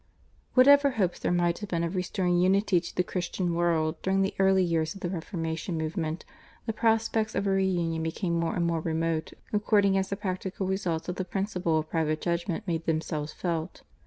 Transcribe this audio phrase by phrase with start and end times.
[0.55, 4.33] Whatever hopes there might have been of restoring unity to the Christian world during the
[4.39, 6.25] early years of the Reformation movement,
[6.65, 11.07] the prospects of a reunion became more and more remote according as the practical results
[11.07, 13.83] of the principle of private judgment made themselves felt.